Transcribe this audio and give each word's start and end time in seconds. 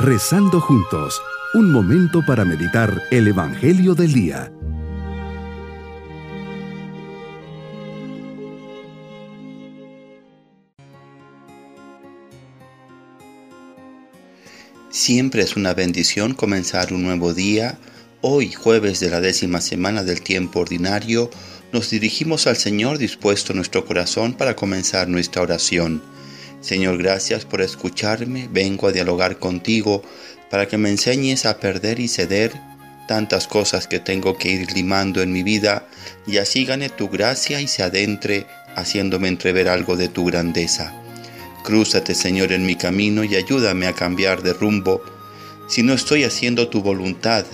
Rezando 0.00 0.60
juntos, 0.60 1.20
un 1.54 1.72
momento 1.72 2.24
para 2.24 2.44
meditar 2.44 3.02
el 3.10 3.26
Evangelio 3.26 3.96
del 3.96 4.12
Día. 4.12 4.52
Siempre 14.88 15.42
es 15.42 15.56
una 15.56 15.74
bendición 15.74 16.32
comenzar 16.34 16.92
un 16.92 17.02
nuevo 17.02 17.34
día. 17.34 17.76
Hoy, 18.20 18.52
jueves 18.52 19.00
de 19.00 19.10
la 19.10 19.20
décima 19.20 19.60
semana 19.60 20.04
del 20.04 20.20
tiempo 20.20 20.60
ordinario, 20.60 21.28
nos 21.72 21.90
dirigimos 21.90 22.46
al 22.46 22.56
Señor 22.56 22.98
dispuesto 22.98 23.52
nuestro 23.52 23.84
corazón 23.84 24.34
para 24.34 24.54
comenzar 24.54 25.08
nuestra 25.08 25.42
oración. 25.42 26.00
Señor, 26.60 26.98
gracias 26.98 27.44
por 27.44 27.60
escucharme. 27.60 28.48
Vengo 28.50 28.88
a 28.88 28.92
dialogar 28.92 29.38
contigo 29.38 30.02
para 30.50 30.66
que 30.66 30.76
me 30.76 30.90
enseñes 30.90 31.46
a 31.46 31.60
perder 31.60 32.00
y 32.00 32.08
ceder 32.08 32.52
tantas 33.06 33.46
cosas 33.46 33.86
que 33.86 34.00
tengo 34.00 34.36
que 34.36 34.50
ir 34.50 34.72
limando 34.72 35.22
en 35.22 35.32
mi 35.32 35.42
vida 35.42 35.86
y 36.26 36.38
así 36.38 36.64
gane 36.64 36.90
tu 36.90 37.08
gracia 37.08 37.60
y 37.60 37.68
se 37.68 37.82
adentre 37.82 38.46
haciéndome 38.76 39.28
entrever 39.28 39.68
algo 39.68 39.96
de 39.96 40.08
tu 40.08 40.24
grandeza. 40.24 40.92
Crúzate, 41.64 42.14
Señor, 42.14 42.52
en 42.52 42.66
mi 42.66 42.76
camino 42.76 43.24
y 43.24 43.36
ayúdame 43.36 43.86
a 43.86 43.94
cambiar 43.94 44.42
de 44.42 44.52
rumbo. 44.52 45.02
Si 45.68 45.82
no 45.82 45.94
estoy 45.94 46.24
haciendo 46.24 46.68
tu 46.68 46.82
voluntad, 46.82 47.44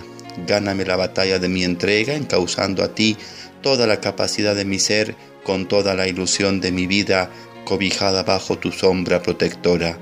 gáname 0.47 0.85
la 0.85 0.97
batalla 0.97 1.39
de 1.39 1.49
mi 1.49 1.63
entrega, 1.63 2.15
encauzando 2.15 2.83
a 2.83 2.95
ti 2.95 3.17
toda 3.63 3.87
la 3.87 4.01
capacidad 4.01 4.55
de 4.55 4.65
mi 4.65 4.79
ser 4.79 5.15
con 5.45 5.69
toda 5.69 5.95
la 5.95 6.09
ilusión 6.09 6.61
de 6.61 6.73
mi 6.73 6.87
vida 6.87 7.31
cobijada 7.65 8.23
bajo 8.23 8.59
tu 8.59 8.71
sombra 8.71 9.23
protectora. 9.23 9.99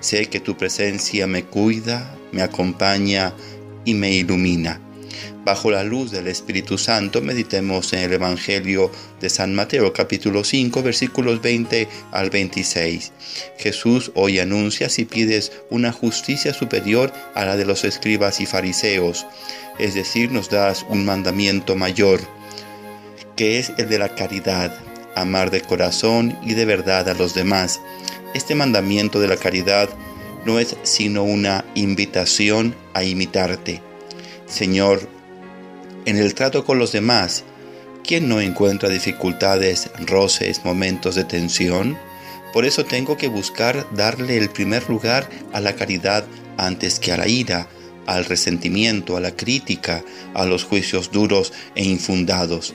Sé 0.00 0.26
que 0.26 0.40
tu 0.40 0.56
presencia 0.56 1.26
me 1.26 1.44
cuida, 1.44 2.16
me 2.32 2.42
acompaña 2.42 3.34
y 3.84 3.94
me 3.94 4.12
ilumina. 4.12 4.80
Bajo 5.44 5.72
la 5.72 5.82
luz 5.82 6.12
del 6.12 6.28
Espíritu 6.28 6.78
Santo 6.78 7.20
meditemos 7.20 7.92
en 7.92 8.00
el 8.00 8.12
Evangelio 8.12 8.92
de 9.20 9.28
San 9.28 9.54
Mateo 9.54 9.92
capítulo 9.92 10.44
5 10.44 10.82
versículos 10.82 11.42
20 11.42 11.88
al 12.12 12.30
26. 12.30 13.12
Jesús 13.58 14.12
hoy 14.14 14.38
anuncia 14.38 14.88
si 14.88 15.04
pides 15.04 15.50
una 15.68 15.90
justicia 15.90 16.54
superior 16.54 17.12
a 17.34 17.44
la 17.44 17.56
de 17.56 17.64
los 17.64 17.82
escribas 17.82 18.40
y 18.40 18.46
fariseos, 18.46 19.26
es 19.80 19.94
decir, 19.94 20.30
nos 20.30 20.48
das 20.48 20.86
un 20.88 21.04
mandamiento 21.04 21.74
mayor, 21.74 22.20
que 23.34 23.58
es 23.58 23.72
el 23.78 23.88
de 23.88 23.98
la 23.98 24.14
caridad 24.14 24.72
amar 25.14 25.50
de 25.50 25.60
corazón 25.60 26.38
y 26.42 26.54
de 26.54 26.64
verdad 26.64 27.08
a 27.08 27.14
los 27.14 27.34
demás. 27.34 27.80
Este 28.34 28.54
mandamiento 28.54 29.20
de 29.20 29.28
la 29.28 29.36
caridad 29.36 29.88
no 30.44 30.58
es 30.58 30.76
sino 30.82 31.22
una 31.22 31.64
invitación 31.74 32.74
a 32.94 33.04
imitarte. 33.04 33.80
Señor, 34.46 35.08
en 36.04 36.18
el 36.18 36.34
trato 36.34 36.64
con 36.64 36.78
los 36.78 36.92
demás, 36.92 37.44
¿quién 38.04 38.28
no 38.28 38.40
encuentra 38.40 38.88
dificultades, 38.88 39.90
roces, 40.06 40.64
momentos 40.64 41.14
de 41.14 41.24
tensión? 41.24 41.96
Por 42.52 42.66
eso 42.66 42.84
tengo 42.84 43.16
que 43.16 43.28
buscar 43.28 43.86
darle 43.94 44.36
el 44.36 44.50
primer 44.50 44.88
lugar 44.88 45.28
a 45.52 45.60
la 45.60 45.74
caridad 45.74 46.24
antes 46.58 46.98
que 46.98 47.12
a 47.12 47.16
la 47.16 47.28
ira, 47.28 47.68
al 48.06 48.24
resentimiento, 48.24 49.16
a 49.16 49.20
la 49.20 49.36
crítica, 49.36 50.04
a 50.34 50.44
los 50.44 50.64
juicios 50.64 51.10
duros 51.10 51.52
e 51.74 51.84
infundados. 51.84 52.74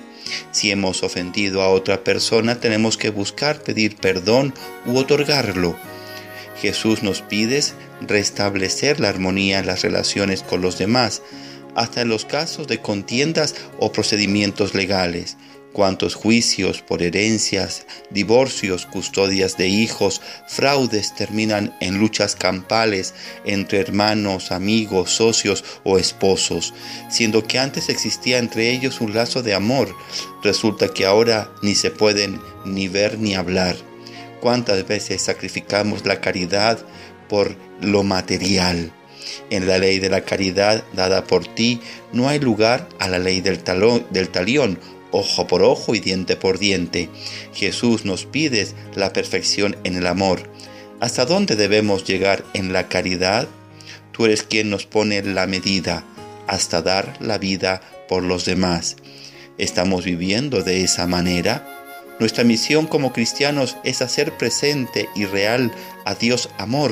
Si 0.51 0.71
hemos 0.71 1.03
ofendido 1.03 1.61
a 1.61 1.69
otra 1.69 2.03
persona, 2.03 2.59
tenemos 2.59 2.97
que 2.97 3.09
buscar 3.09 3.61
pedir 3.61 3.95
perdón 3.95 4.53
u 4.85 4.97
otorgarlo. 4.97 5.75
Jesús 6.61 7.03
nos 7.03 7.21
pide 7.21 7.63
restablecer 8.01 8.99
la 8.99 9.09
armonía 9.09 9.59
en 9.59 9.67
las 9.67 9.81
relaciones 9.83 10.43
con 10.43 10.61
los 10.61 10.77
demás, 10.77 11.21
hasta 11.75 12.01
en 12.01 12.09
los 12.09 12.25
casos 12.25 12.67
de 12.67 12.79
contiendas 12.79 13.55
o 13.79 13.91
procedimientos 13.91 14.73
legales 14.73 15.37
cuantos 15.77 16.15
juicios 16.15 16.81
por 16.81 17.03
herencias, 17.03 17.85
divorcios, 18.09 18.87
custodias 18.87 19.57
de 19.57 19.67
hijos, 19.67 20.23
fraudes 20.47 21.13
terminan 21.13 21.77
en 21.81 21.99
luchas 21.99 22.35
campales 22.35 23.13
entre 23.45 23.81
hermanos, 23.81 24.51
amigos, 24.51 25.11
socios 25.11 25.63
o 25.83 25.99
esposos, 25.99 26.73
siendo 27.11 27.43
que 27.43 27.59
antes 27.59 27.89
existía 27.89 28.39
entre 28.39 28.71
ellos 28.71 29.01
un 29.01 29.13
lazo 29.13 29.43
de 29.43 29.53
amor, 29.53 29.95
resulta 30.41 30.87
que 30.87 31.05
ahora 31.05 31.51
ni 31.61 31.75
se 31.75 31.91
pueden 31.91 32.41
ni 32.65 32.87
ver 32.87 33.19
ni 33.19 33.35
hablar. 33.35 33.75
¿Cuántas 34.41 34.87
veces 34.87 35.21
sacrificamos 35.21 36.07
la 36.07 36.21
caridad 36.21 36.79
por 37.29 37.55
lo 37.81 38.01
material? 38.01 38.91
En 39.51 39.67
la 39.67 39.77
ley 39.77 39.99
de 39.99 40.09
la 40.09 40.21
caridad 40.21 40.83
dada 40.93 41.25
por 41.25 41.45
ti 41.45 41.81
no 42.13 42.29
hay 42.29 42.39
lugar 42.39 42.89
a 42.97 43.07
la 43.07 43.19
ley 43.19 43.41
del, 43.41 43.59
talón, 43.59 44.07
del 44.09 44.29
talión 44.29 44.79
ojo 45.11 45.47
por 45.47 45.63
ojo 45.63 45.95
y 45.95 45.99
diente 45.99 46.35
por 46.35 46.59
diente. 46.59 47.09
Jesús 47.53 48.05
nos 48.05 48.25
pide 48.25 48.67
la 48.95 49.13
perfección 49.13 49.77
en 49.83 49.95
el 49.95 50.07
amor. 50.07 50.49
¿Hasta 50.99 51.25
dónde 51.25 51.55
debemos 51.55 52.05
llegar 52.05 52.43
en 52.53 52.73
la 52.73 52.87
caridad? 52.87 53.47
Tú 54.11 54.25
eres 54.25 54.43
quien 54.43 54.69
nos 54.69 54.85
pone 54.85 55.21
la 55.21 55.47
medida 55.47 56.03
hasta 56.47 56.81
dar 56.81 57.17
la 57.19 57.37
vida 57.37 57.81
por 58.07 58.23
los 58.23 58.45
demás. 58.45 58.95
¿Estamos 59.57 60.05
viviendo 60.05 60.63
de 60.63 60.83
esa 60.83 61.07
manera? 61.07 61.67
Nuestra 62.19 62.43
misión 62.43 62.87
como 62.87 63.13
cristianos 63.13 63.77
es 63.83 64.01
hacer 64.01 64.35
presente 64.37 65.07
y 65.15 65.25
real 65.25 65.71
a 66.05 66.15
Dios 66.15 66.49
amor 66.57 66.91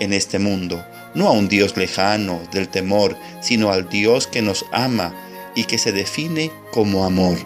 en 0.00 0.12
este 0.12 0.38
mundo, 0.38 0.84
no 1.14 1.28
a 1.28 1.32
un 1.32 1.48
Dios 1.48 1.76
lejano 1.76 2.40
del 2.52 2.68
temor, 2.68 3.16
sino 3.42 3.70
al 3.70 3.88
Dios 3.88 4.26
que 4.26 4.40
nos 4.40 4.64
ama 4.72 5.14
y 5.54 5.64
que 5.64 5.78
se 5.78 5.92
define 5.92 6.50
como 6.72 7.04
amor. 7.04 7.38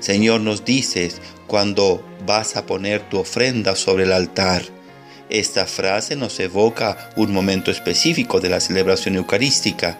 Señor, 0.00 0.40
nos 0.40 0.64
dices 0.64 1.20
cuando 1.46 2.04
vas 2.26 2.56
a 2.56 2.66
poner 2.66 3.08
tu 3.08 3.18
ofrenda 3.18 3.76
sobre 3.76 4.04
el 4.04 4.12
altar. 4.12 4.62
Esta 5.30 5.66
frase 5.66 6.16
nos 6.16 6.38
evoca 6.38 7.10
un 7.16 7.32
momento 7.32 7.70
específico 7.70 8.40
de 8.40 8.50
la 8.50 8.60
celebración 8.60 9.16
eucarística, 9.16 9.98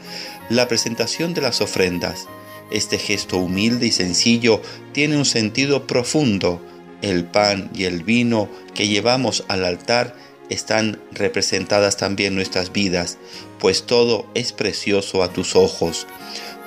la 0.48 0.68
presentación 0.68 1.34
de 1.34 1.40
las 1.40 1.60
ofrendas. 1.60 2.26
Este 2.70 2.98
gesto 2.98 3.38
humilde 3.38 3.86
y 3.86 3.92
sencillo 3.92 4.60
tiene 4.92 5.16
un 5.16 5.24
sentido 5.24 5.86
profundo. 5.86 6.60
El 7.02 7.24
pan 7.24 7.70
y 7.74 7.84
el 7.84 8.02
vino 8.02 8.48
que 8.74 8.88
llevamos 8.88 9.44
al 9.48 9.64
altar 9.64 10.14
están 10.50 11.00
representadas 11.12 11.96
también 11.96 12.34
nuestras 12.34 12.72
vidas, 12.72 13.18
pues 13.58 13.84
todo 13.84 14.26
es 14.34 14.52
precioso 14.52 15.22
a 15.22 15.32
tus 15.32 15.56
ojos. 15.56 16.06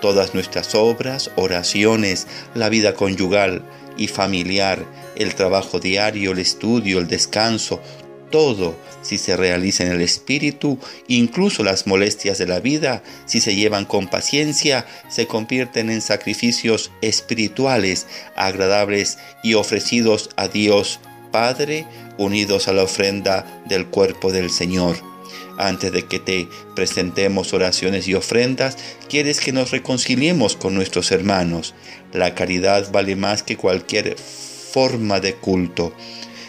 Todas 0.02 0.34
nuestras 0.34 0.75
obras, 0.75 1.31
oraciones, 1.35 2.28
la 2.53 2.69
vida 2.69 2.94
conyugal 2.94 3.63
y 3.97 4.08
familiar, 4.08 4.85
el 5.16 5.34
trabajo 5.35 5.80
diario, 5.80 6.31
el 6.31 6.40
estudio, 6.40 7.00
el 7.00 7.08
descanso, 7.08 7.81
todo, 8.30 8.75
si 9.02 9.18
se 9.18 9.38
realiza 9.38 9.84
en 9.84 9.91
el 9.91 10.02
espíritu, 10.02 10.78
incluso 11.08 11.63
las 11.63 11.88
molestias 11.88 12.38
de 12.38 12.46
la 12.47 12.59
vida, 12.59 13.02
si 13.25 13.40
se 13.40 13.56
llevan 13.56 13.85
con 13.85 14.08
paciencia, 14.08 14.85
se 15.09 15.28
convierten 15.28 15.90
en 15.90 16.02
sacrificios 16.02 16.91
espirituales, 17.02 18.06
agradables 18.35 19.18
y 19.44 19.53
ofrecidos 19.53 20.29
a 20.35 20.47
Dios 20.47 21.00
Padre, 21.31 21.85
unidos 22.18 22.68
a 22.68 22.74
la 22.74 22.84
ofrenda 22.84 23.64
del 23.68 23.88
cuerpo 23.88 24.31
del 24.31 24.50
Señor 24.50 25.16
antes 25.57 25.91
de 25.91 26.06
que 26.06 26.19
te 26.19 26.47
presentemos 26.75 27.53
oraciones 27.53 28.07
y 28.07 28.13
ofrendas, 28.13 28.78
quieres 29.09 29.40
que 29.40 29.51
nos 29.51 29.72
reconciliemos 29.72 30.56
con 30.56 30.75
nuestros 30.75 31.12
hermanos. 31.12 31.73
La 32.13 32.35
caridad 32.35 32.91
vale 32.91 33.16
más 33.16 33.44
que 33.44 33.57
cualquier 33.57 34.16
forma 34.17 35.19
de 35.19 35.35
culto. 35.35 35.94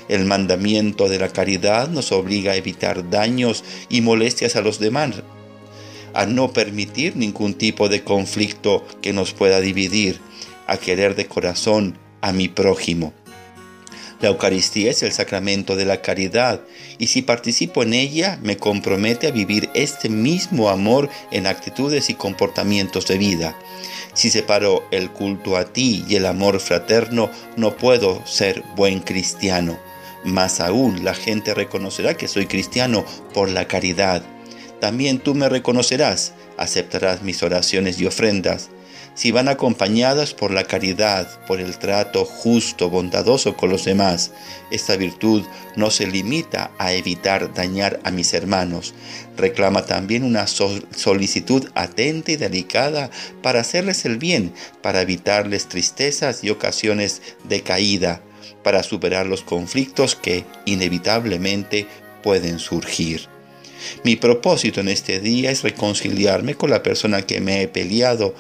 El 0.09 0.25
mandamiento 0.25 1.09
de 1.09 1.19
la 1.19 1.29
caridad 1.29 1.89
nos 1.89 2.13
obliga 2.13 2.53
a 2.53 2.57
evitar 2.57 3.11
daños 3.11 3.65
y 3.89 4.01
molestias 4.01 4.57
a 4.57 4.63
los 4.63 4.79
demás, 4.79 5.23
a 6.15 6.27
no 6.27 6.53
permitir 6.53 7.17
ningún 7.17 7.55
tipo 7.55 7.89
de 7.89 8.03
conflicto 8.03 8.87
que 9.03 9.13
nos 9.13 9.33
pueda 9.33 9.61
dividir, 9.61 10.21
a 10.67 10.77
querer 10.77 11.15
de 11.15 11.27
corazón 11.27 11.99
a 12.21 12.33
mi 12.33 12.49
prójimo. 12.49 13.13
La 14.21 14.29
Eucaristía 14.29 14.91
es 14.91 15.03
el 15.03 15.13
sacramento 15.13 15.77
de 15.77 15.85
la 15.85 16.03
caridad 16.03 16.61
y 16.99 17.07
si 17.07 17.23
participo 17.23 17.83
en 17.83 17.95
ella 17.95 18.39
me 18.43 18.57
compromete 18.57 19.29
a 19.29 19.31
vivir 19.31 19.71
este 19.75 20.09
mismo 20.09 20.69
amor 20.69 21.09
en 21.31 21.47
actitudes 21.47 22.11
y 22.11 22.15
comportamientos 22.15 23.07
de 23.07 23.19
vida. 23.19 23.57
Si 24.15 24.31
separo 24.31 24.85
el 24.91 25.11
culto 25.11 25.57
a 25.57 25.65
ti 25.65 26.05
y 26.09 26.17
el 26.17 26.27
amor 26.27 26.59
fraterno, 26.61 27.31
no 27.57 27.77
puedo 27.77 28.27
ser 28.27 28.65
buen 28.75 29.01
cristiano. 29.01 29.79
Más 30.25 30.61
aún, 30.61 31.05
la 31.05 31.15
gente 31.15 31.55
reconocerá 31.55 32.15
que 32.15 32.27
soy 32.27 32.47
cristiano 32.47 33.05
por 33.33 33.49
la 33.49 33.69
caridad. 33.69 34.23
También 34.81 35.21
tú 35.21 35.35
me 35.35 35.49
reconocerás, 35.49 36.35
aceptarás 36.57 37.23
mis 37.23 37.43
oraciones 37.43 38.01
y 38.01 38.07
ofrendas. 38.07 38.71
Si 39.19 39.33
van 39.33 39.49
acompañadas 39.49 40.33
por 40.33 40.53
la 40.53 40.63
caridad, 40.63 41.45
por 41.49 41.59
el 41.61 41.77
trato 41.77 42.25
justo, 42.25 42.89
bondadoso 42.89 43.57
con 43.57 43.69
los 43.69 43.85
demás, 43.85 44.31
esta 44.71 44.95
virtud 44.95 45.43
no 45.75 45.91
se 45.91 46.07
limita 46.07 46.71
a 46.79 46.93
evitar 46.93 47.53
dañar 47.53 47.99
a 48.05 48.13
mis 48.13 48.33
hermanos, 48.33 48.95
reclama 49.37 49.85
también 49.85 50.23
una 50.23 50.47
solicitud 50.47 51.69
atenta 51.75 52.31
y 52.31 52.37
delicada 52.37 53.11
para 53.43 53.59
hacerles 53.59 54.05
el 54.05 54.19
bien, 54.19 54.55
para 54.83 55.03
evitarles 55.03 55.67
tristezas 55.67 56.45
y 56.45 56.51
ocasiones 56.51 57.21
de 57.43 57.63
caída, 57.63 58.23
para 58.63 58.85
superar 58.85 59.27
los 59.27 59.43
conflictos 59.43 60.15
que 60.15 60.45
inevitablemente 60.65 61.89
pueden 62.23 62.61
surgir. 62.61 63.23
Mi 64.05 64.15
propósito 64.15 64.81
en 64.81 64.89
este 64.89 65.19
día 65.19 65.51
es 65.51 65.65
reconciliarme 65.65 66.55
con 66.55 66.71
la 66.71 66.85
persona 66.85 67.23
que 67.23 67.41
me 67.41 67.63
he 67.63 67.69
peleado 67.69 68.37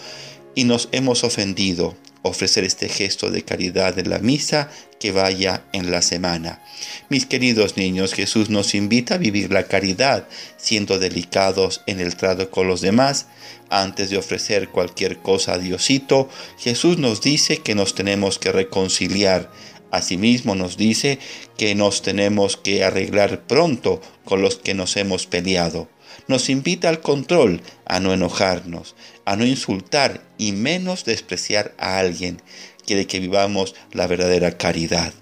y 0.55 0.65
nos 0.65 0.89
hemos 0.93 1.25
ofendido, 1.25 1.97
ofrecer 2.23 2.65
este 2.65 2.89
gesto 2.89 3.31
de 3.31 3.43
caridad 3.43 3.99
en 3.99 4.11
la 4.11 4.19
misa 4.19 4.71
que 4.99 5.13
vaya 5.13 5.65
en 5.73 5.91
la 5.91 6.03
semana. 6.03 6.63
Mis 7.09 7.27
queridos 7.27 7.77
niños, 7.77 8.13
Jesús 8.13 8.51
nos 8.51 8.75
invita 8.75 9.15
a 9.15 9.19
vivir 9.19 9.53
la 9.53 9.65
caridad, 9.65 10.27
siendo 10.57 10.99
delicados 10.99 11.83
en 11.87 12.01
el 12.01 12.17
trato 12.17 12.51
con 12.51 12.67
los 12.67 12.81
demás. 12.81 13.27
Antes 13.71 14.11
de 14.11 14.17
ofrecer 14.17 14.69
cualquier 14.69 15.19
cosa 15.19 15.55
a 15.55 15.59
Diosito, 15.59 16.29
Jesús 16.59 16.99
nos 16.99 17.21
dice 17.21 17.59
que 17.59 17.75
nos 17.75 17.95
tenemos 17.95 18.39
que 18.39 18.53
reconciliar. 18.53 19.51
Asimismo 19.91 20.55
nos 20.55 20.77
dice 20.77 21.19
que 21.57 21.75
nos 21.75 22.03
tenemos 22.03 22.57
que 22.57 22.85
arreglar 22.85 23.47
pronto 23.47 24.01
con 24.25 24.43
los 24.43 24.57
que 24.57 24.75
nos 24.75 24.97
hemos 24.97 25.27
peleado 25.27 25.89
nos 26.27 26.49
invita 26.49 26.89
al 26.89 27.01
control, 27.01 27.63
a 27.87 28.01
no 28.01 28.13
enojarnos, 28.13 28.95
a 29.25 29.37
no 29.37 29.47
insultar 29.47 30.23
y 30.39 30.53
menos 30.53 31.05
despreciar 31.05 31.75
a 31.79 31.99
alguien. 31.99 32.43
Quiere 32.87 33.07
que 33.07 33.21
vivamos 33.21 33.75
la 33.93 34.07
verdadera 34.07 34.57
caridad. 34.57 35.13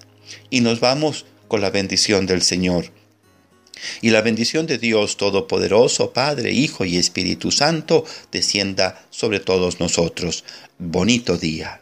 Y 0.49 0.61
nos 0.61 0.79
vamos 0.79 1.25
con 1.47 1.61
la 1.61 1.69
bendición 1.69 2.25
del 2.25 2.41
Señor. 2.41 2.91
Y 4.01 4.09
la 4.09 4.21
bendición 4.21 4.65
de 4.65 4.77
Dios 4.77 5.17
Todopoderoso, 5.17 6.11
Padre, 6.11 6.51
Hijo 6.51 6.85
y 6.85 6.97
Espíritu 6.97 7.51
Santo, 7.51 8.05
descienda 8.31 9.05
sobre 9.09 9.39
todos 9.39 9.79
nosotros. 9.79 10.43
Bonito 10.79 11.37
día. 11.37 11.81